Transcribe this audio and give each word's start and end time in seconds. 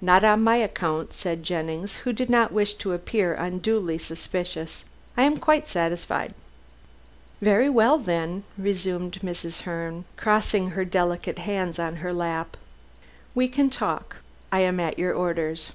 "Not 0.00 0.24
on 0.24 0.42
my 0.42 0.56
account," 0.56 1.12
said 1.12 1.42
Jennings, 1.42 1.96
who 1.96 2.14
did 2.14 2.30
not 2.30 2.52
wish 2.52 2.72
to 2.76 2.94
appear 2.94 3.34
unduly 3.34 3.98
suspicious. 3.98 4.86
"I 5.14 5.24
am 5.24 5.36
quite 5.36 5.68
satisfied." 5.68 6.32
"Very 7.42 7.68
well, 7.68 7.98
then," 7.98 8.44
replied 8.56 9.20
Mrs. 9.20 9.64
Herne, 9.64 10.06
resuming 10.06 10.06
her 10.06 10.10
seat 10.10 10.10
and 10.16 10.16
crossing 10.16 10.70
her 10.70 10.84
delicate 10.86 11.38
hands 11.40 11.78
on 11.78 11.96
her 11.96 12.14
lap. 12.14 12.56
"We 13.34 13.46
can 13.46 13.68
talk. 13.68 14.16
I 14.50 14.60
am 14.60 14.80
at 14.80 14.98
your 14.98 15.12
orders." 15.14 15.72